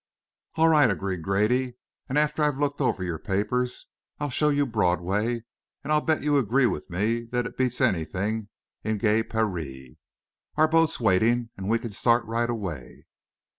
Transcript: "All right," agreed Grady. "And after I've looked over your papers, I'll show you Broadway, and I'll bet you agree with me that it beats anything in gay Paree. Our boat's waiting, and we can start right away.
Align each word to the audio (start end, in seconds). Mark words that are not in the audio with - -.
"All 0.55 0.67
right," 0.67 0.89
agreed 0.89 1.21
Grady. 1.21 1.75
"And 2.09 2.17
after 2.17 2.41
I've 2.41 2.57
looked 2.57 2.81
over 2.81 3.03
your 3.03 3.19
papers, 3.19 3.85
I'll 4.19 4.31
show 4.31 4.49
you 4.49 4.65
Broadway, 4.65 5.43
and 5.83 5.93
I'll 5.93 6.01
bet 6.01 6.23
you 6.23 6.39
agree 6.39 6.65
with 6.65 6.89
me 6.89 7.25
that 7.25 7.45
it 7.45 7.55
beats 7.55 7.79
anything 7.79 8.47
in 8.83 8.97
gay 8.97 9.21
Paree. 9.21 9.97
Our 10.55 10.67
boat's 10.67 10.99
waiting, 10.99 11.51
and 11.55 11.69
we 11.69 11.77
can 11.77 11.91
start 11.91 12.25
right 12.25 12.49
away. 12.49 13.03